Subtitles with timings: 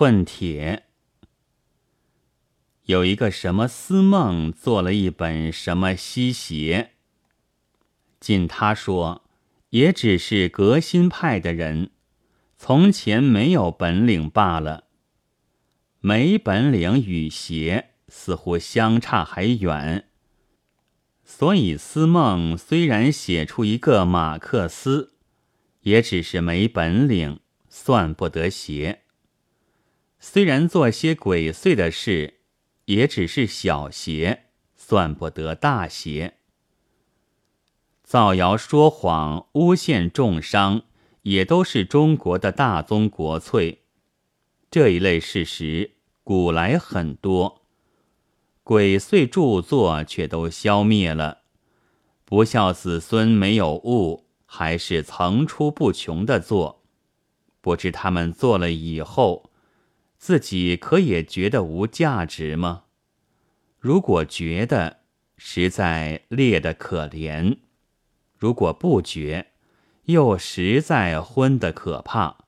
[0.00, 0.84] 寸铁。
[2.84, 6.92] 有一个什么思梦做了一本什么西邪，
[8.18, 9.22] 尽他说，
[9.68, 11.90] 也只是革新派的人，
[12.56, 14.84] 从前没有本领罢了。
[16.00, 20.08] 没本领与邪似乎相差还远，
[21.22, 25.12] 所以思梦虽然写出一个马克思，
[25.82, 29.02] 也只是没本领，算不得邪。
[30.20, 32.36] 虽然做些鬼祟的事。
[32.86, 34.46] 也只是小邪，
[34.76, 36.38] 算不得大邪。
[38.02, 40.82] 造谣说谎、诬陷重伤，
[41.22, 43.82] 也都是中国的大宗国粹。
[44.72, 45.92] 这一类事实
[46.24, 47.62] 古来很多，
[48.64, 51.42] 鬼祟著作却都消灭了。
[52.24, 56.82] 不孝子孙没有误，还是层出不穷的做。
[57.60, 59.49] 不知他们做了以后。
[60.20, 62.84] 自己可也觉得无价值吗？
[63.78, 64.98] 如果觉得，
[65.38, 67.56] 实在烈得可怜；
[68.36, 69.46] 如果不觉，
[70.04, 72.44] 又实在昏得可怕。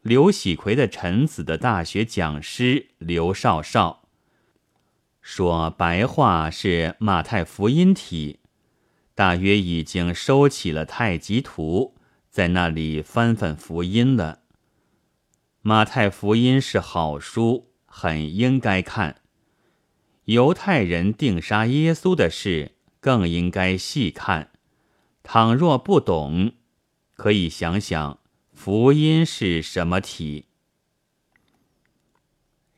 [0.00, 4.08] 刘喜奎的臣子的大学讲师刘少少
[5.20, 8.38] 说：“白话是马太福音体，
[9.14, 11.94] 大约已经收起了太极图，
[12.30, 14.44] 在那里翻翻福音了。”
[15.68, 19.20] 马太福音是好书，很应该看。
[20.24, 24.50] 犹太人定杀耶稣的事，更应该细看。
[25.22, 26.54] 倘若不懂，
[27.12, 28.18] 可以想想
[28.50, 30.46] 福音是什么体。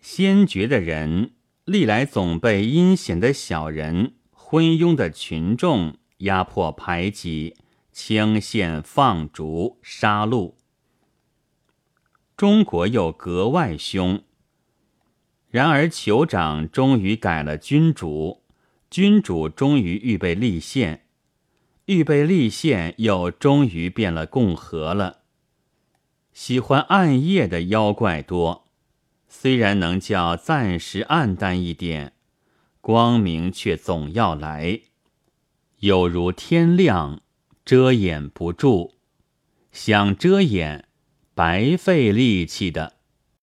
[0.00, 1.32] 先觉的人，
[1.66, 7.54] 历来总被阴险的小人、昏庸的群众压迫排挤、
[7.92, 10.54] 枪陷放逐、杀戮。
[12.38, 14.22] 中国又格外凶。
[15.50, 18.44] 然而酋长终于改了君主，
[18.88, 21.06] 君主终于预备立宪，
[21.86, 25.22] 预备立宪又终于变了共和了。
[26.32, 28.68] 喜欢暗夜的妖怪多，
[29.26, 32.12] 虽然能叫暂时暗淡一点，
[32.80, 34.82] 光明却总要来，
[35.80, 37.20] 有如天亮，
[37.64, 38.92] 遮掩不住，
[39.72, 40.87] 想遮掩。
[41.38, 42.97] 白费力气的。